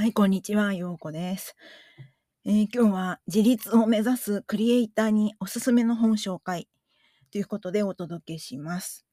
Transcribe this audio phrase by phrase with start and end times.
[0.00, 1.54] はい、こんにちは、ようこです、
[2.46, 6.70] えー、今日は自立を目指すクリエイターにおすすめの本紹介
[7.30, 9.04] ということでお届けします。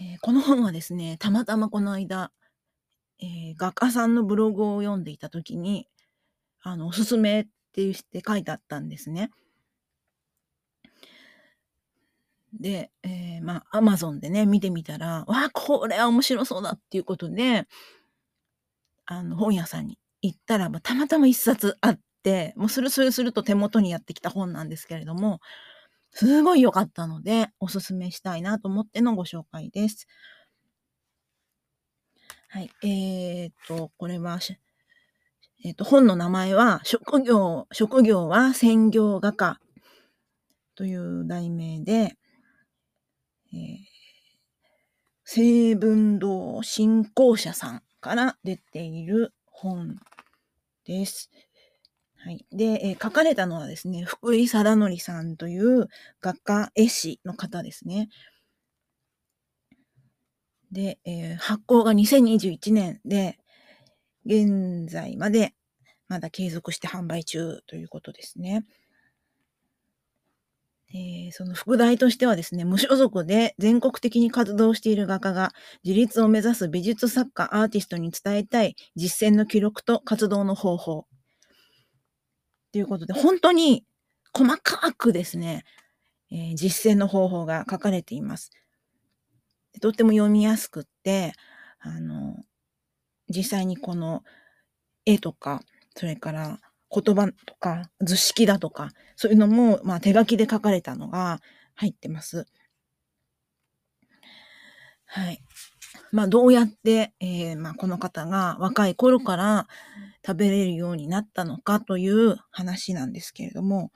[0.00, 2.32] えー、この本はですね、たまたまこの間、
[3.20, 5.90] えー、画家さんのブログを読んでいた時に、
[6.62, 9.30] あの、おすすめって言って書いてあったんですね。
[12.58, 17.66] で、えー、まあ、アマゾンでね、見てみたら、わあ、これは面白そうだっていうことで、
[19.10, 25.40] あの、本屋さんに行ったら、まあ、たまたま一冊あって、もうスルスルすると手元にやってきた本なんですけれども、
[26.10, 30.06] すごい良かったので、おすすめしたいなと思ってのご紹介です。
[32.50, 32.70] はい。
[32.82, 34.38] えー、っと、これは、
[35.64, 39.58] えー、っと、本の名前は、職業、職業は専業画家
[40.74, 42.18] という題名で、
[43.54, 43.78] えー、
[45.24, 49.96] 成文堂信仰者さんから出ている本
[50.84, 51.30] です。
[52.16, 52.44] はい。
[52.50, 55.88] で、えー、書かれたのはですね、福井貞則さんという
[56.20, 58.08] 画家絵師の方ですね。
[60.72, 63.38] で、えー、発行が2021年で、
[64.26, 65.54] 現在まで
[66.08, 68.64] まだ継続して販売中ということですね。
[70.94, 75.52] えー、その副題としてはですね、無所属で全国的に活動している画家が
[75.84, 81.06] 自立を目指す美術作家、アーティストに伝えたい実践の記録と活動の方法。
[82.72, 83.84] ということで、本当に
[84.32, 85.64] 細かくですね、
[86.30, 88.50] えー、実践の方法が書かれています。
[89.80, 91.34] とっても読みやすくって、
[91.80, 92.36] あの、
[93.28, 94.22] 実際にこの
[95.04, 95.60] 絵とか、
[95.96, 101.40] それから言葉とか図式だとか、そういうのも、まあ、手書きで書かれたのが
[101.74, 102.46] 入ってます。
[105.06, 105.42] はい。
[106.12, 109.68] まあ、どうやって、えー、まあ、この方が若い頃から
[110.26, 113.90] 食べれるようになったのかという話なんですけれども、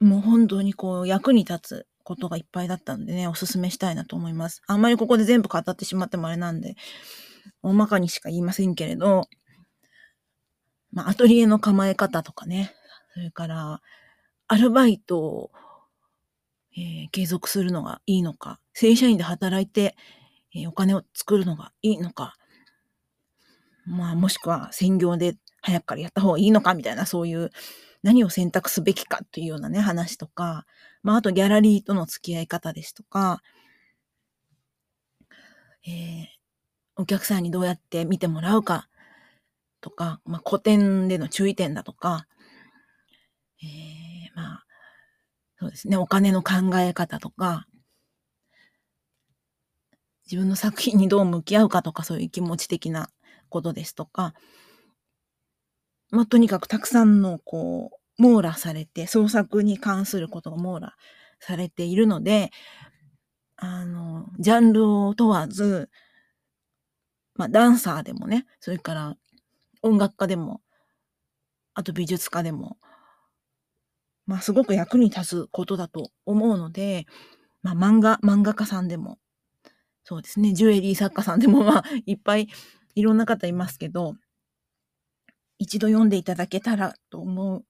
[0.00, 4.62] もう本当にこう役に立つことがいっぱいだったのでね、おすすめしたいなと思います。
[4.66, 6.74] あんまりここで全部語ってしまってもあれなんで、
[7.62, 9.28] 大まかにしか言いませんけれど、
[10.92, 12.74] まあ、アトリエの構え方とかね、
[13.14, 13.80] それから、
[14.48, 15.50] アルバイトを、
[16.76, 19.96] えー、継続するのがいいのか、正社員で働いて、
[20.54, 22.34] えー、お金を作るのがいいのか、
[23.86, 27.50] まあ、もしくは専業で早くからやった方がいいのかみたいな、そういう
[28.02, 30.66] 何を選択すべきかというようなね、話とか、
[31.02, 33.42] まあ、あとギャラリーとの付き合い方ですとか、
[35.86, 36.26] えー、
[36.96, 38.88] お客さんにどうやって見てもらうか
[39.80, 42.26] とか、まあ、古典での注意点だとか、
[43.62, 44.64] えー、まあ、
[45.58, 47.66] そうですね、お金の考え方とか、
[50.24, 53.10] 自分の作品にどう向き合うかとか、そういう気持ち的な
[53.48, 54.34] ことですとか、
[56.10, 60.94] まあ、とにかくたくさんの、こう、網羅されて、創作に関することが網羅
[61.40, 62.50] されているので、
[63.56, 65.90] あの、ジャンルを問わず、
[67.34, 69.16] まあ、ダンサーでもね、それから
[69.82, 70.60] 音楽家でも、
[71.74, 72.78] あと美術家でも、
[74.26, 77.06] まあすごく役に立つことだと思うので、
[77.62, 79.18] まあ漫画、漫画家さんでも、
[80.04, 82.48] そうですね、ジュエリー作家さんでも まあいっぱい
[82.94, 84.14] いろんな方いますけど、
[85.58, 87.64] 一度読んでいただけたらと思う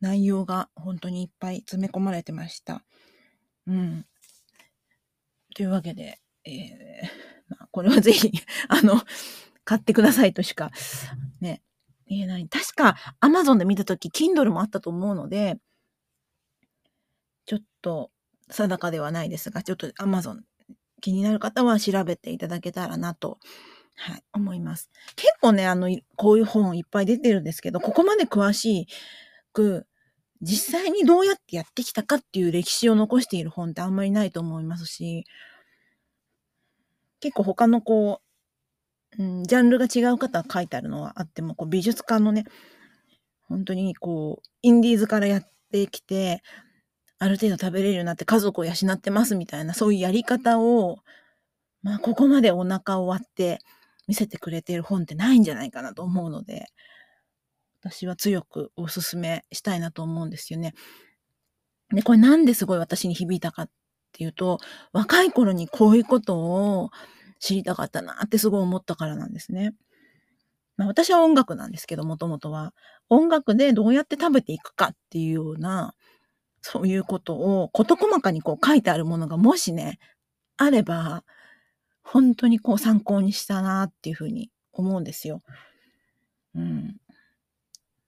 [0.00, 2.84] 内容が本当にいっぱい詰め込まれてました。
[3.66, 4.06] うん。
[5.54, 6.54] というわけで、えー、
[7.48, 8.30] まあ、これはぜひ、
[8.68, 9.02] あの、
[9.68, 10.70] 買ってくださいとしか、
[11.42, 11.60] ね、
[12.06, 12.48] 言えない。
[12.48, 15.58] 確か、アマゾンで見たとき、Kindle もあったと思うので、
[17.44, 18.10] ちょっと
[18.48, 20.42] 定かではないですが、ちょっとアマゾン
[21.02, 23.38] 気になる方は調べていただけたらなと、
[23.96, 24.88] はい、思います。
[25.16, 28.88] 結構ね、あの、こういう本いっぱい出てるんですけど、ここまで詳し
[29.52, 29.86] く、
[30.40, 35.26] 実際にどうやってやってきたかっていう歴史を残している本ってあんまりないと思いますし、
[37.20, 38.27] 結構他のこう、
[39.16, 42.44] うん、ジャンルが違う方が書いてあるのはあっても、こう美術館のね、
[43.48, 46.42] 本当にこう、インディーズからやってきて、
[47.18, 50.98] ある程度食べれるようになって家族を養ってますみたいな、そういうやり方を、
[51.82, 53.60] まあ、ここまでお腹を割って
[54.06, 56.66] 見せてくれている本ってないんじゃないかなと思うので、
[57.82, 60.74] 私は強くお勧めしたいなと思うんですよね。
[61.90, 63.70] で、これなんですごい私に響いたかっ
[64.12, 64.58] ていうと、
[64.92, 66.90] 若い頃にこういうことを
[67.38, 69.74] 知りたかったなってすごい思ったからなんですね。
[70.76, 72.72] まあ私は音楽なんですけど、もともとは。
[73.08, 75.94] 音楽でどうやって食べていくかっていうような、
[76.62, 79.98] そういうことを事細かにこう書いてあるものがもしね、
[80.56, 81.24] あれば、
[82.02, 85.42] 本当にこう参考にしたなっていうふうに思うんですよ。
[86.54, 86.96] うん。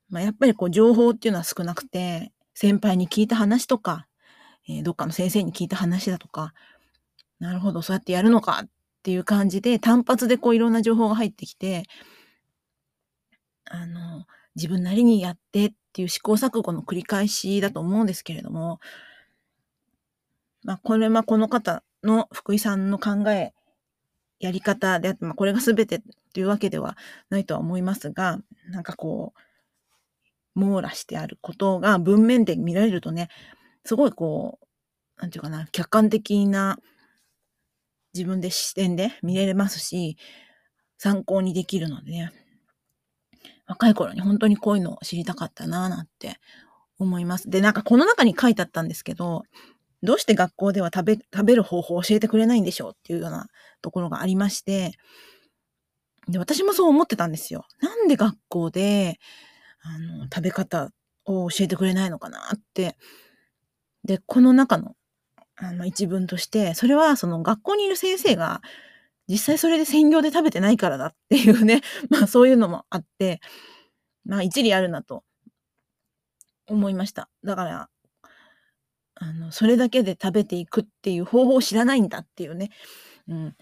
[0.08, 4.06] まあ、やっぱりこう情報っていうのは少なくて、先輩に聞いた話とか、
[4.68, 6.52] えー、どっかの先生に聞いた話だとか、
[7.38, 8.68] なるほど、そうやってやるのかっ
[9.00, 11.85] っていう感じで、単発でこういろんな情報が入ってきて、
[13.64, 14.26] あの、
[14.56, 18.79] 自分なりにやってっていう試行錯誤の繰り返しだと思うんですけれども、
[20.64, 23.55] まあ、これはこの方の福井さんの考え、
[24.38, 26.02] やり方であって、まあ、これが全て
[26.35, 26.99] というわけでは
[27.31, 28.38] ないとは思いますが、
[28.69, 33.29] なんかこう、網羅してあることが文面で見られるとね、
[33.85, 36.79] すごいこう、なんていうかな、客観的な
[38.14, 40.16] 自分で視点で見れますし、
[40.98, 42.32] 参考にできるのでね、
[43.66, 46.36] 若い頃に本当にこういうのを知りたかったなぁなんて
[46.98, 47.48] 思います。
[47.48, 49.44] で、なんかこの中に書いてあったんですけど、
[50.02, 53.46] どうして学校では食べ、食べる方法を教えてくれないんでしょうっていうような
[53.82, 54.92] ところがありまして、
[56.28, 57.66] で、私もそう思ってたんですよ。
[57.80, 59.18] なんで学校で、
[59.82, 60.90] あの、食べ方
[61.24, 62.96] を教えてくれないのかなって。
[64.04, 64.94] で、この中の
[65.62, 68.62] あの、一文として、それはその学校にいる先生が、
[69.28, 73.40] 実際それで専業で食べてないからだっていうね、 まあそういうのもあって、
[74.24, 75.24] まあ一理あるなと
[76.66, 77.28] 思いました。
[77.44, 77.90] だから、
[79.14, 82.70] あの、それだけで食べていくっていう方法を知らないんだっていうね。
[83.28, 83.56] うん。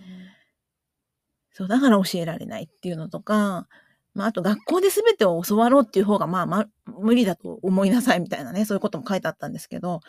[1.50, 3.66] そう、だから教えられないっていうのとか、
[4.14, 10.00] まあ、あと学校で全てを教わろうっていう方が、まあ、ま、無理だと思いなさいみたいなね、そういうことも書いてあったんですけど、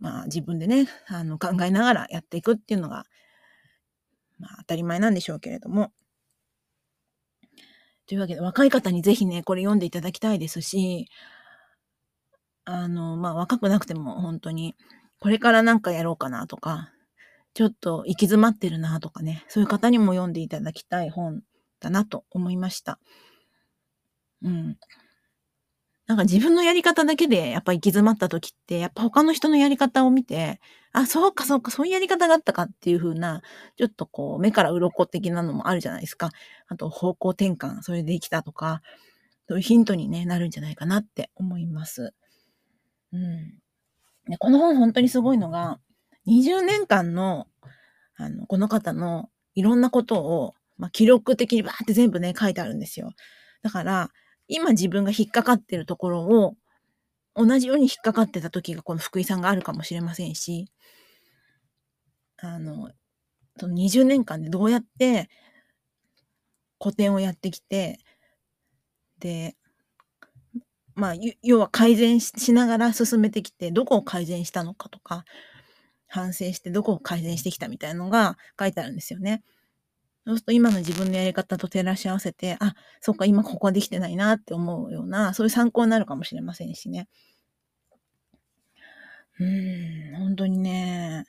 [0.00, 3.04] まあ自分でね、あの考えながらやっていくっていうのが、
[4.38, 5.92] まあ当たり前なんでしょうけれども。
[8.06, 11.08] というわけで、若い方にぜひね、これ読んでいただきたいですし、
[12.66, 14.74] あの、まあ若くなくても本当に、
[15.20, 16.90] これからなんかやろうかなとか、
[17.54, 21.42] ちょっと行き詰まってるなとかね、そういう方にも読んでいただきたい本
[21.80, 22.98] だなと思いました。
[24.42, 24.76] うん。
[26.06, 30.60] なんか自分のやり方だけでやっぱ行き詰まった時って、やっぱ他の人のやり方を見て、
[30.92, 33.40] あ、そうかそうか、そういうやり方があったかっていう風な、
[33.76, 36.30] ちょっとこう、目から鱗的なのもあるじゃないですか。
[36.68, 38.82] あと方向転換、それできたとか、
[39.48, 42.12] そういうヒントに、ね、なるんじゃないかなって思います。
[43.12, 43.54] うん。
[44.28, 45.78] でこの本本当にすごいのが、
[46.26, 47.46] 20年間の、
[48.16, 53.12] あの、この方のいろんなことを、まあ、記録的にバーって全部ね、書いてあるんですよ。
[53.62, 54.10] だから、
[54.48, 56.54] 今自分が引っかかってるところを、
[57.34, 60.70] 同じように引っかかってた時がこの福井さんがあるかもしれませんし、
[62.38, 62.90] あの、
[63.58, 65.28] その20年間でどうやって
[66.80, 67.98] 古典をやってきて、
[69.18, 69.56] で、
[70.94, 75.24] まあ、要は改善しながら進めてきて、どこを改善したのかとか、
[76.06, 79.42] 反省してどこを改善してきたみたいなのが書いてあるんですよね。
[80.26, 87.08] そうすると今の自分のやり方と照らし合わせて、あ、そっか、今ここはできてないなって思うような、そういう参考になるかもしれませんしね。
[89.38, 91.24] うん、本当にね、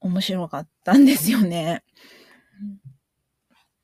[0.00, 1.84] 面白かったんですよね。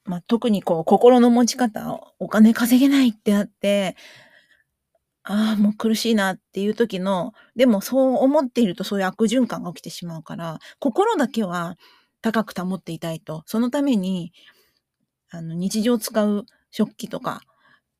[0.04, 3.94] まあ、特にこう、心の持ち方、お金稼げないってなって、
[5.22, 11.76] ああ、もう苦しいなっていう時の、でもそう思っているとそういう悪循環が起きてしまうから、心だけは
[12.22, 13.42] 高く保っていたいと。
[13.46, 14.32] そのために、
[15.30, 17.42] あの、日常使う食器とか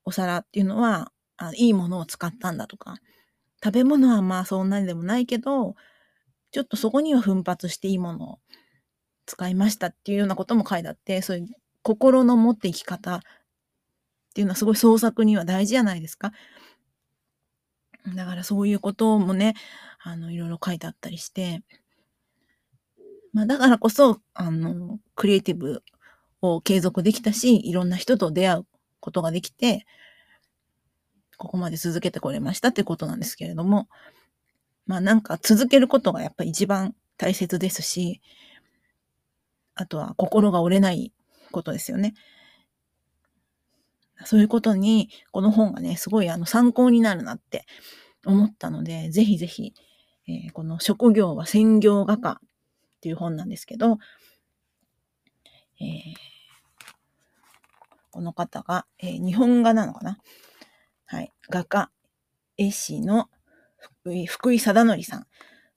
[0.05, 2.97] お皿っていうのは、あいいものを使ったんだとか、
[3.63, 5.77] 食べ物はまあそんなにでもないけど、
[6.51, 8.39] ちょっとそこには奮発していいものを
[9.27, 11.49] 使いましたっていうようなことも書いてあって、そういう
[11.83, 13.21] 心の持っていき方っ
[14.35, 16.33] ていうのはすごい創作には大事じゃないですか。
[18.15, 19.55] だからそういうこともね、
[20.03, 21.63] あの、いろいろ書いてあったりして、
[23.33, 25.83] まあ、だからこそ、あの、クリエイティブ
[26.41, 28.67] を継続できたし、いろんな人と出会う
[29.01, 29.87] ことができて、
[31.37, 33.89] ここまで続けてこれましたってことなんですけれども、
[34.87, 38.21] まあなんか続けることがやっぱ一番大切ですし、
[39.75, 41.13] あとは心が折れない
[41.53, 42.15] ことですよね。
[44.25, 47.67] そういうことに、この本がね、すごいあの参考になるなって
[48.27, 49.75] 思ったので、ぜひぜひ、
[50.27, 52.41] えー、この職業は専業画家
[52.99, 53.99] っていう本なんですけど、
[55.81, 55.89] えー、
[58.11, 60.19] この方が、えー、日本画なのかな？
[61.07, 61.33] はい。
[61.49, 61.91] 画家、
[62.57, 63.31] 絵師の
[63.77, 65.27] 福井福井貞則さん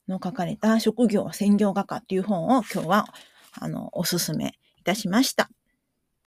[0.08, 3.06] の書かれた職業専業画家っていう本を今日は、
[3.52, 5.48] あの、おすすめいたしました。